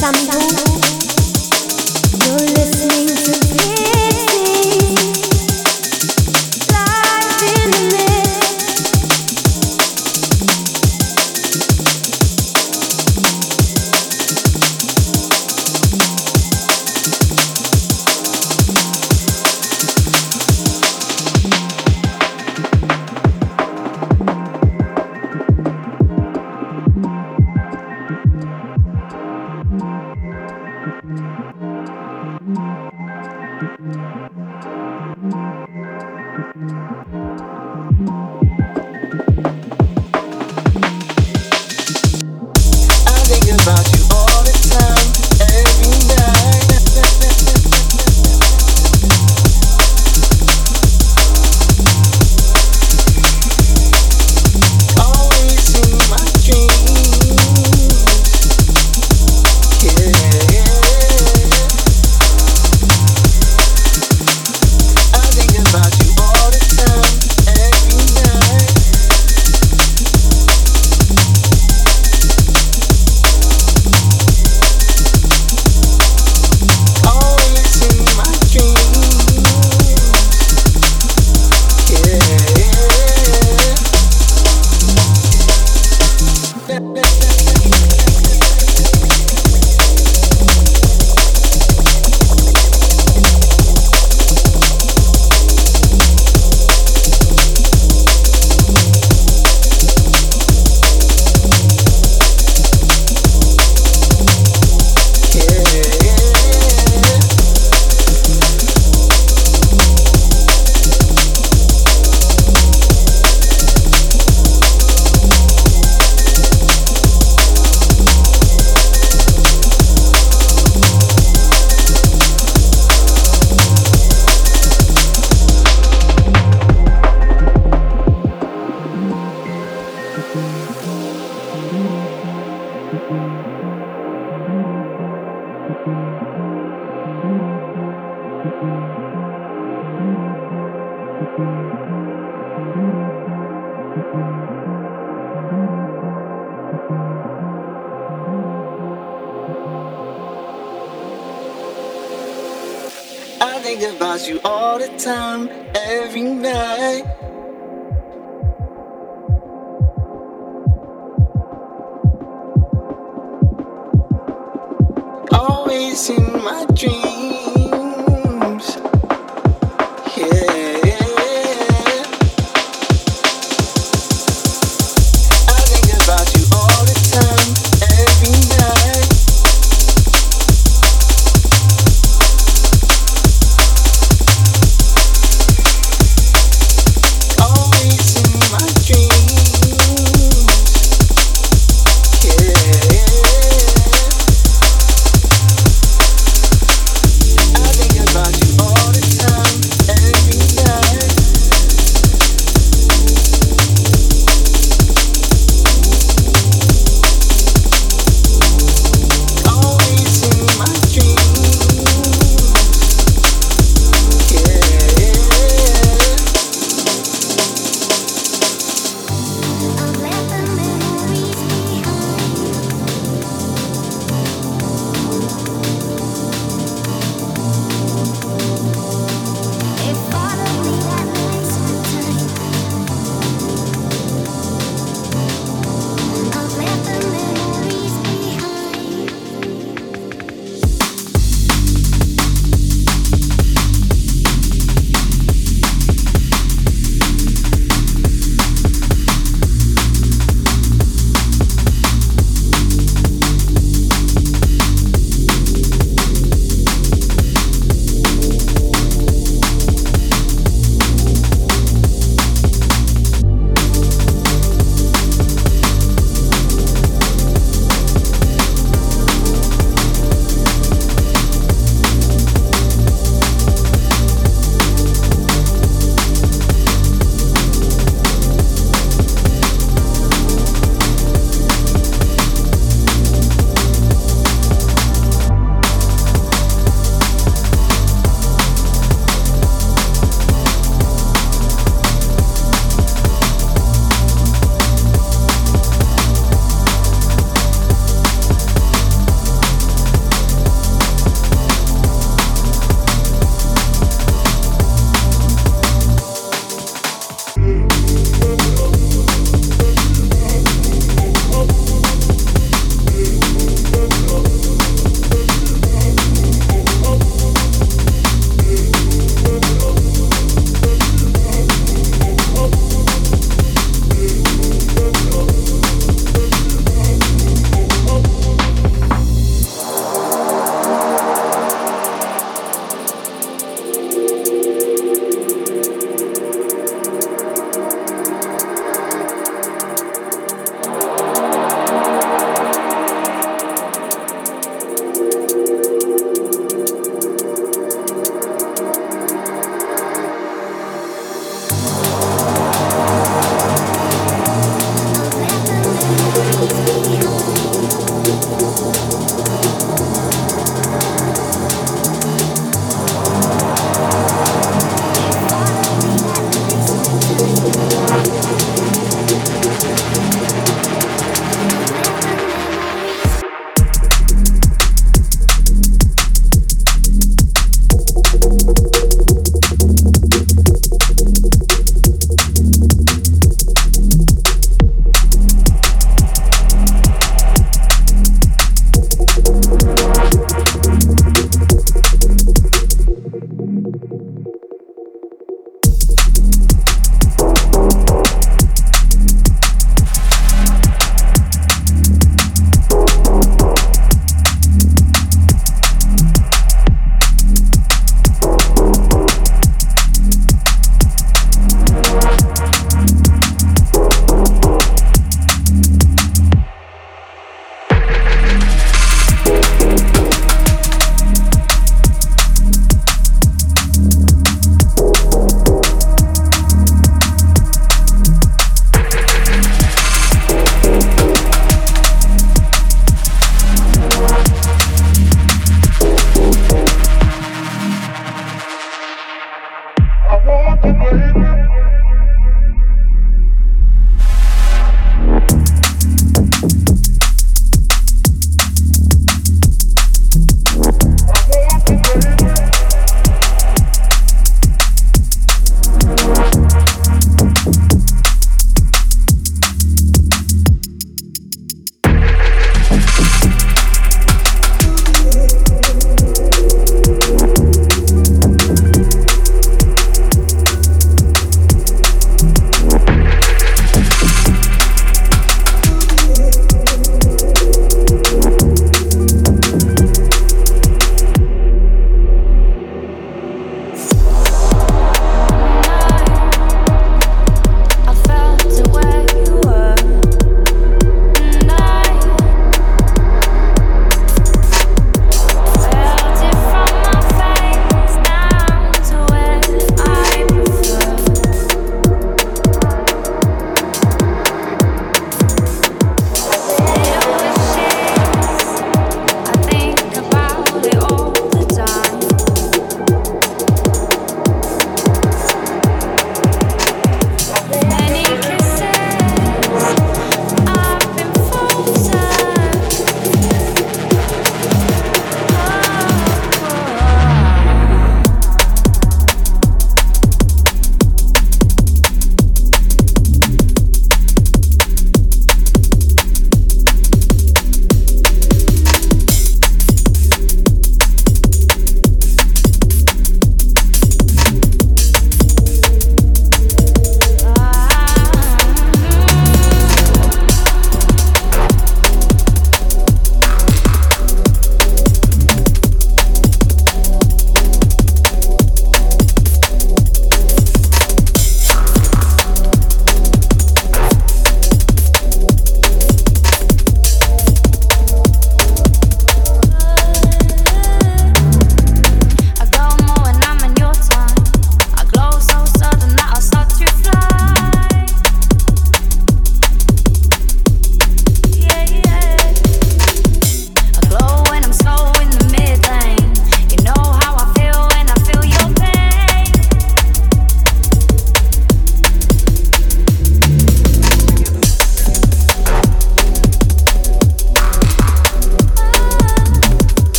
Sometimes 0.00 0.39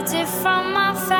I've 0.00 0.10
been 0.10 0.26
frozen. 0.26 1.10
Yeah. 1.10 1.19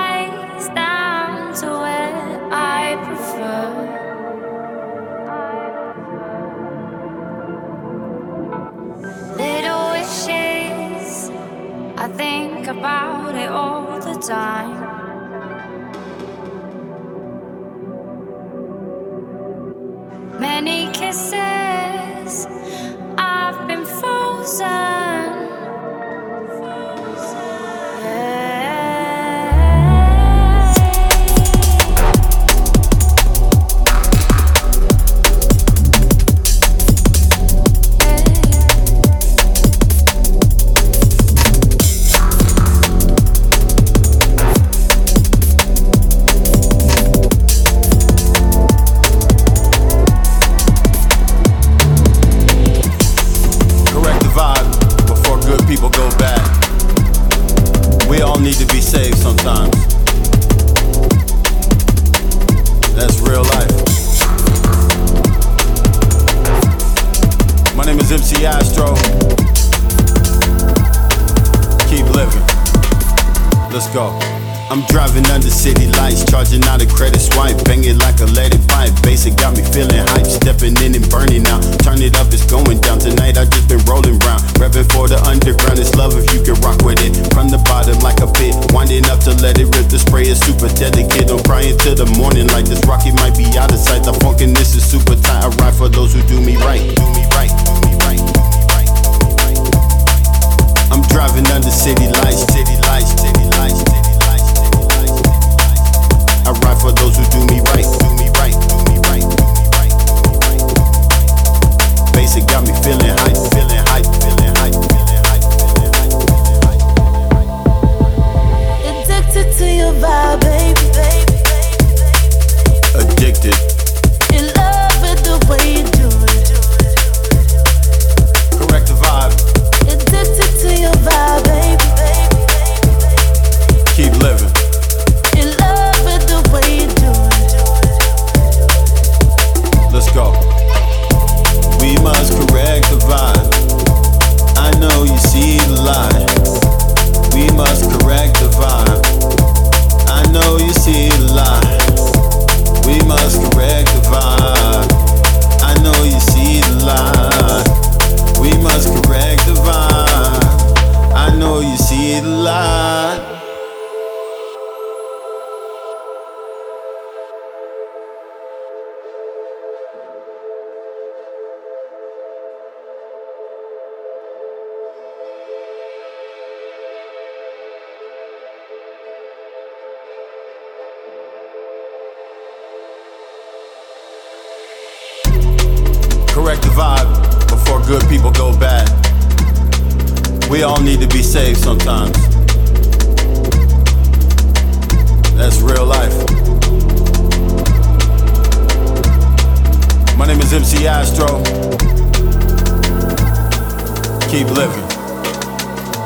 city 101.80 102.08
life. 102.08 102.19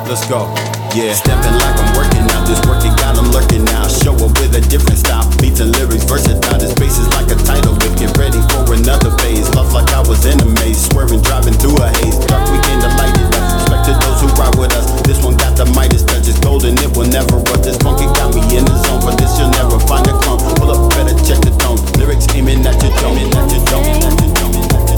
Let's 0.05 0.29
go. 0.29 0.53
Yeah. 0.95 1.17
Stepping 1.17 1.57
like 1.59 1.77
I'm 1.81 1.91
working 1.97 2.23
out. 2.37 2.47
This 2.47 2.61
work 2.69 2.85
it 2.85 2.95
got 3.01 3.17
them 3.17 3.33
lurking 3.33 3.65
now. 3.65 3.89
Show 3.89 4.15
up 4.15 4.37
with 4.39 4.55
a 4.55 4.63
different 4.69 5.01
style. 5.01 5.25
Beats 5.41 5.59
and 5.59 5.73
lyrics 5.75 6.05
versatile. 6.05 6.59
This 6.61 6.75
bass 6.77 6.99
is 7.01 7.09
like 7.17 7.27
a 7.33 7.39
title 7.43 7.75
whip. 7.81 7.97
Get 7.99 8.13
ready 8.21 8.39
for 8.53 8.69
another 8.77 9.11
phase. 9.25 9.49
Love 9.57 9.73
like 9.73 9.91
I 9.91 10.05
was 10.07 10.23
in 10.29 10.39
a 10.39 10.49
maze. 10.61 10.87
Swerving, 10.87 11.23
driving 11.25 11.57
through 11.57 11.81
a 11.83 11.89
haze. 11.99 12.15
Dark 12.31 12.45
weekend, 12.53 12.85
the 12.85 12.91
light 13.01 13.17
it 13.17 13.33
up. 13.33 13.45
Respect 13.59 13.83
to 13.91 13.93
those 14.05 14.21
who 14.23 14.29
ride 14.39 14.55
with 14.55 14.77
us. 14.77 14.87
This 15.03 15.19
one 15.25 15.35
got 15.41 15.57
the 15.57 15.67
Midas 15.73 16.05
touch. 16.05 16.29
It's 16.29 16.39
golden, 16.39 16.79
it 16.79 16.95
will 16.95 17.09
never 17.09 17.41
rust. 17.51 17.65
This 17.65 17.81
funk 17.81 17.99
it 18.05 18.13
got 18.15 18.31
me 18.37 18.45
in 18.55 18.69
the 18.69 18.77
zone. 18.87 19.01
For 19.03 19.17
this 19.19 19.35
you'll 19.41 19.51
never 19.57 19.81
find 19.89 20.07
a 20.07 20.15
clone. 20.21 20.39
Pull 20.61 20.71
up, 20.71 20.95
better 20.95 21.17
check 21.25 21.41
the 21.43 21.51
tone. 21.59 21.81
Lyrics 21.99 22.29
aiming 22.37 22.63
at 22.63 22.77
your 22.85 22.93
dome. 23.01 23.19
aiming. 23.19 23.35
At 23.35 23.51
your 23.51 23.65
dome. 23.67 23.89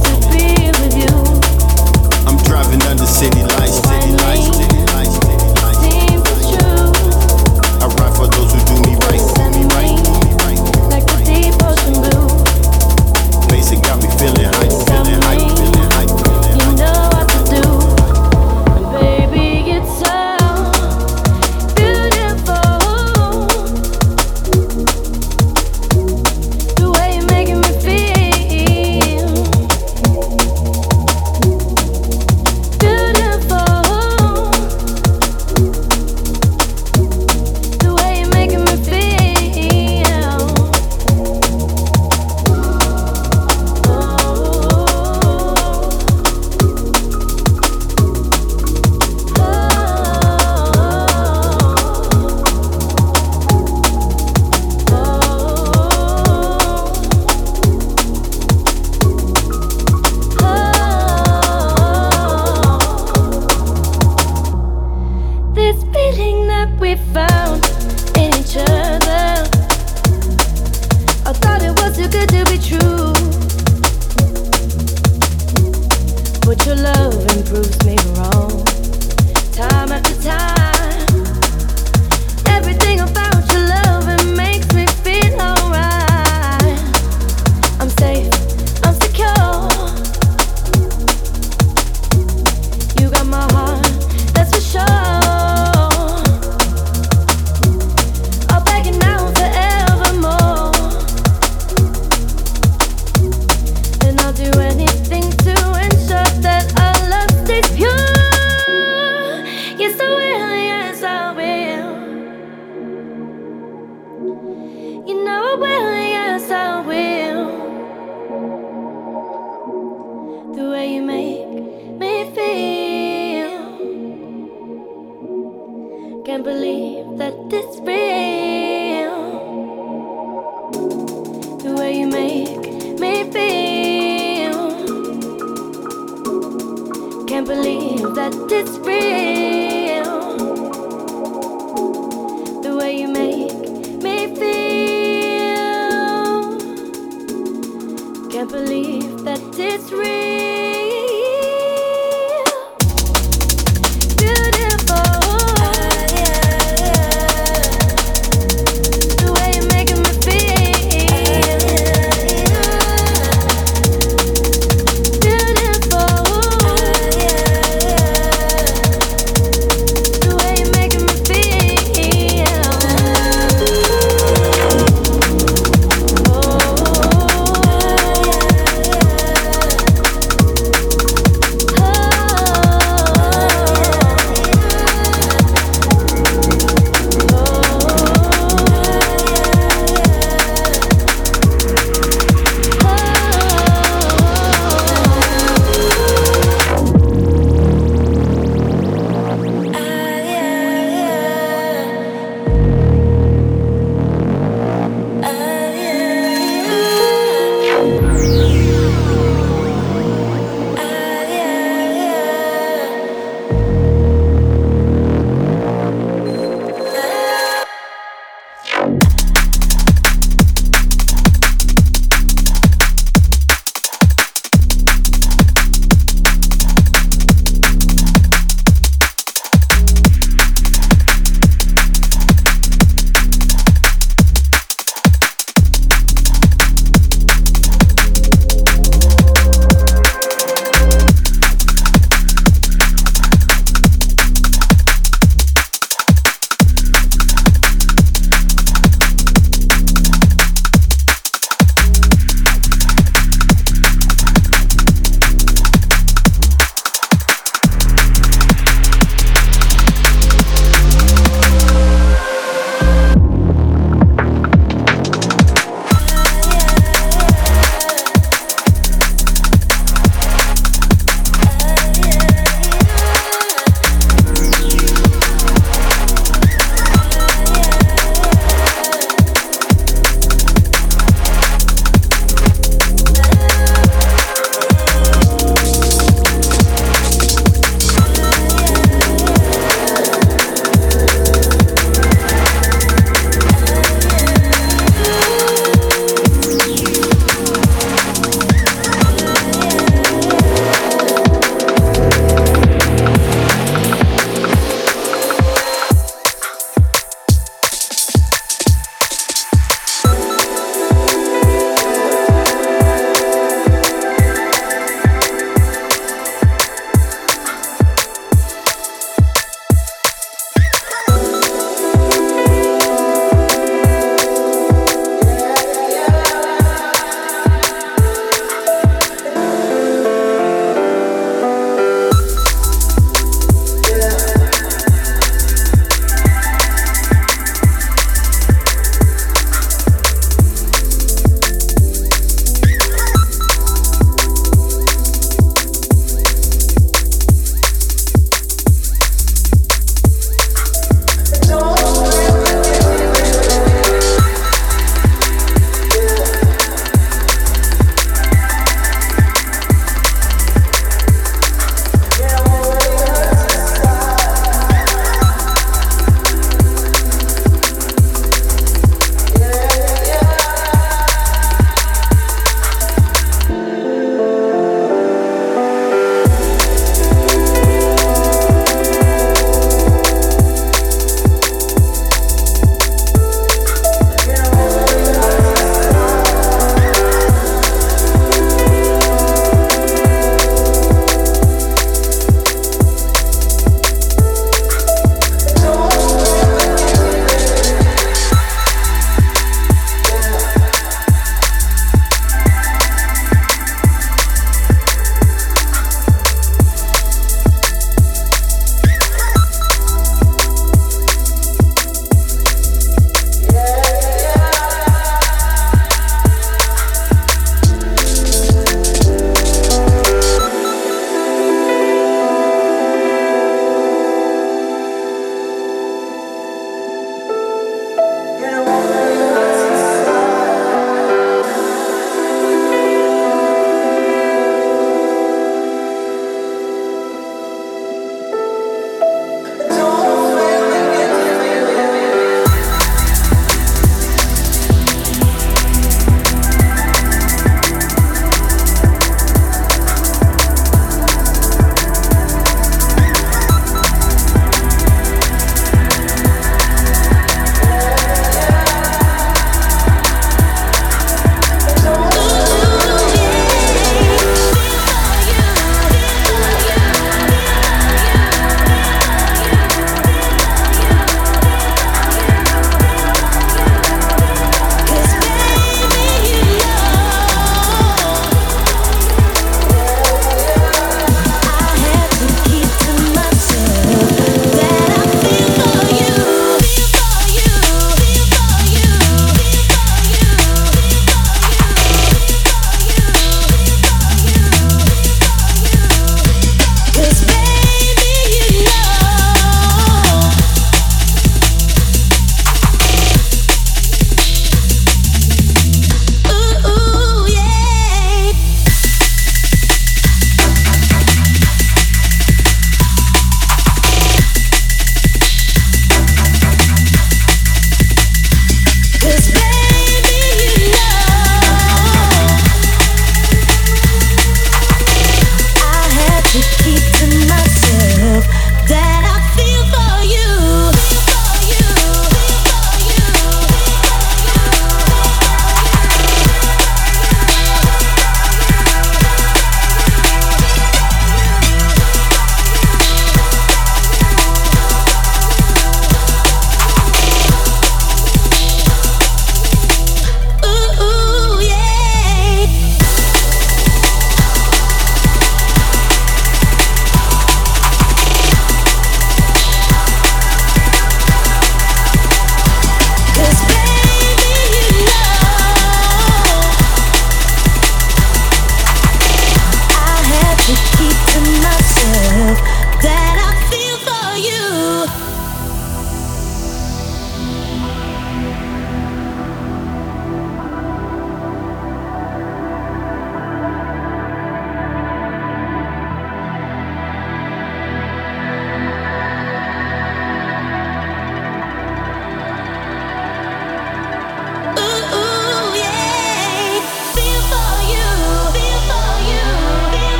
To 0.00 0.14
be 0.32 0.72
with 0.80 0.96
you. 0.96 1.12
I'm 2.26 2.40
driving 2.48 2.82
under 2.88 3.06
city 3.06 3.44
lights, 3.44 3.78
city 3.84 4.10
lights, 4.16 4.48
city 4.48 4.64
lights. 4.80 4.83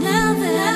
Now 0.00 0.34
that 0.34 0.68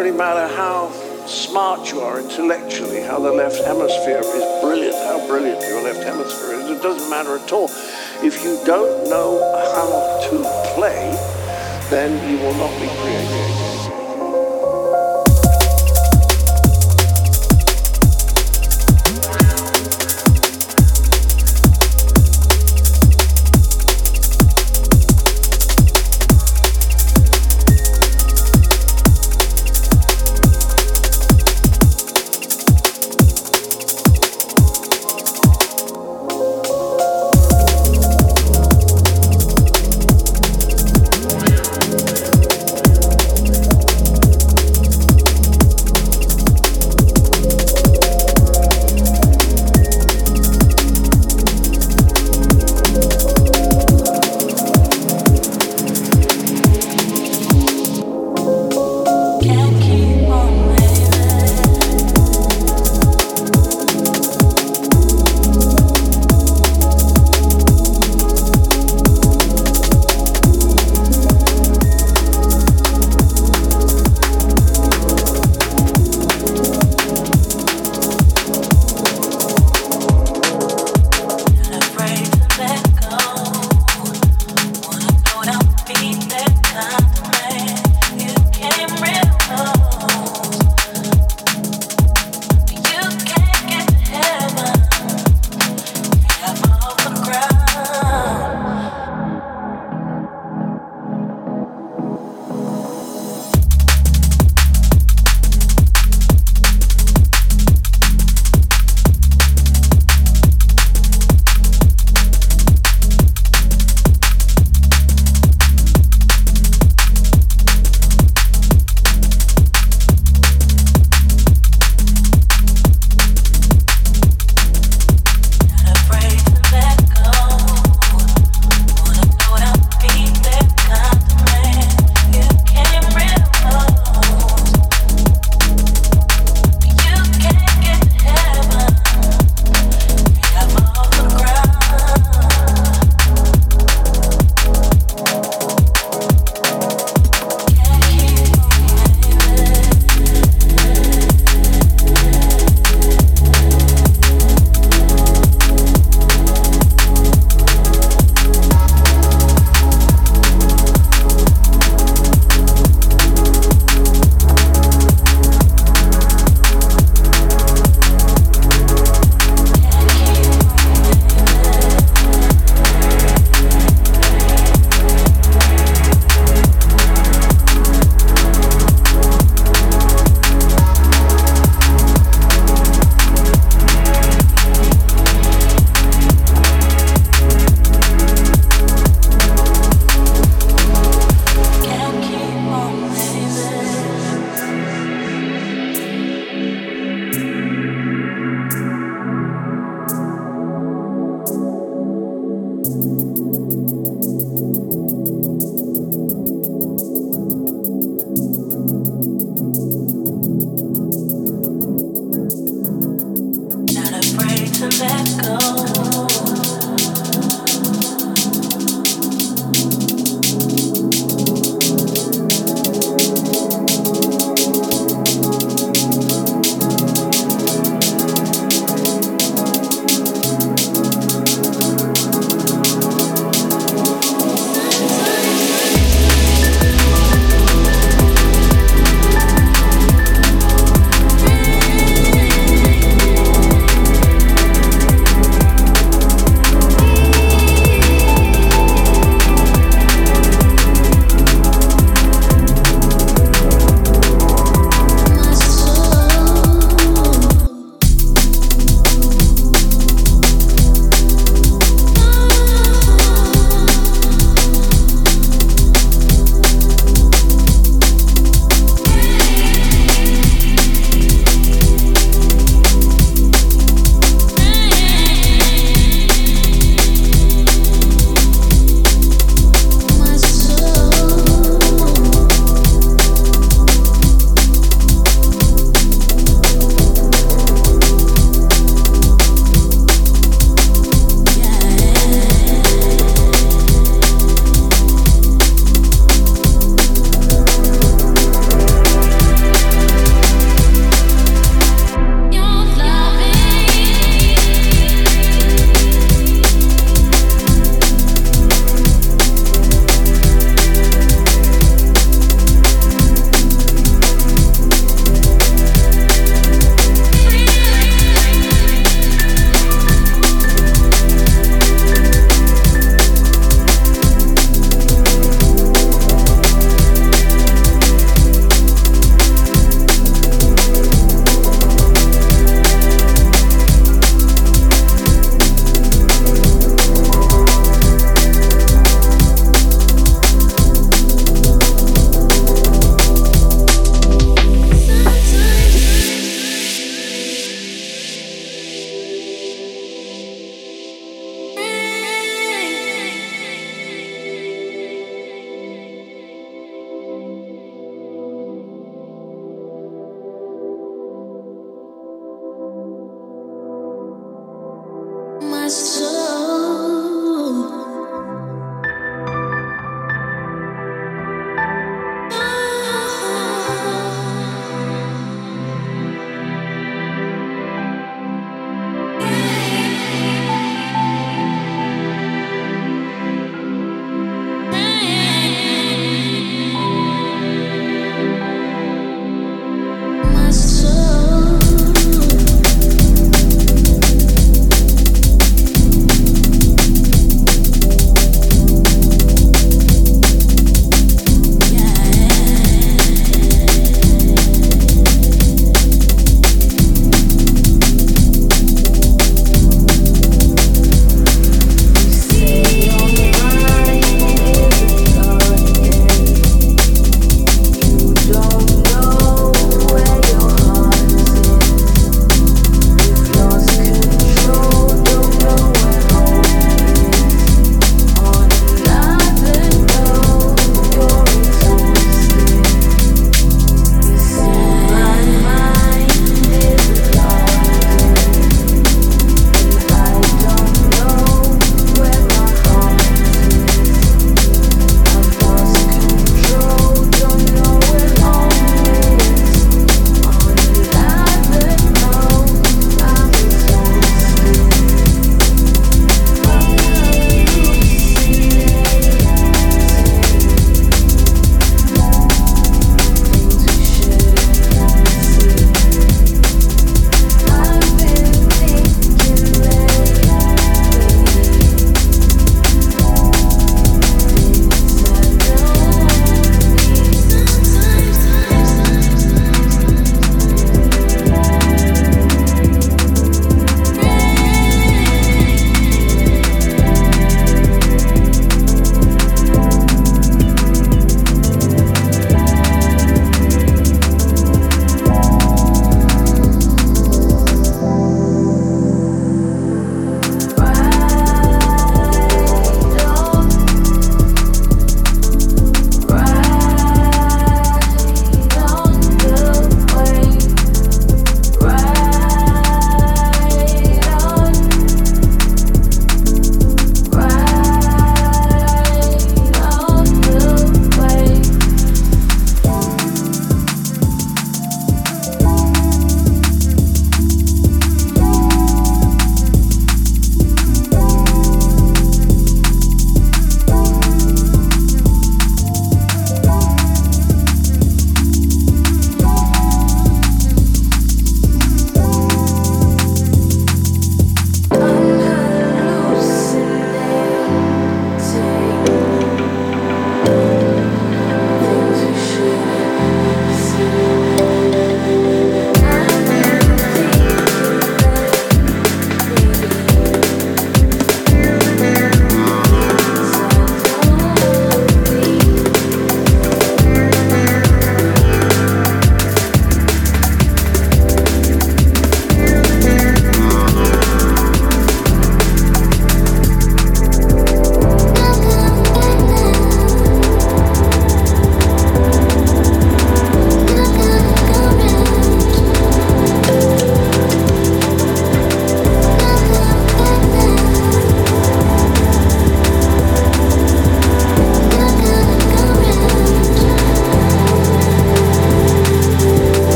really 0.00 0.16
matter 0.16 0.48
how 0.56 0.90
smart 1.26 1.92
you 1.92 2.00
are 2.00 2.20
intellectually, 2.20 3.02
how 3.02 3.18
the 3.18 3.30
left 3.30 3.62
hemisphere 3.64 4.20
is 4.20 4.62
brilliant, 4.62 4.94
how 4.94 5.26
brilliant 5.26 5.60
your 5.68 5.82
left 5.82 6.02
hemisphere 6.02 6.54
is. 6.54 6.70
It 6.70 6.82
doesn't 6.82 7.10
matter 7.10 7.36
at 7.36 7.52
all. 7.52 7.68
If 8.22 8.42
you 8.42 8.58
don't 8.64 9.10
know 9.10 9.38
how 9.74 10.30
to 10.30 10.72
play, 10.74 11.10
then 11.90 12.12
you 12.30 12.42
will 12.42 12.54
not 12.54 12.72
be 12.80 12.88
creative. 13.02 13.49